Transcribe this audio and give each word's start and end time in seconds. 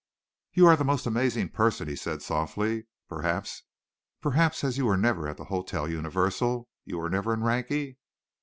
"You 0.53 0.65
are 0.65 0.75
the 0.75 0.83
most 0.83 1.05
amazing 1.05 1.49
person!" 1.49 1.87
he 1.87 1.95
said 1.95 2.23
softly. 2.23 2.87
"Perhaps, 3.07 3.61
as 4.63 4.75
you 4.79 4.87
were 4.87 4.97
never 4.97 5.27
at 5.27 5.37
the 5.37 5.43
Hotel 5.45 5.87
Universal, 5.87 6.67
you 6.83 6.97
were 6.97 7.07
never 7.07 7.35
in 7.35 7.41
Rakney? 7.43 7.97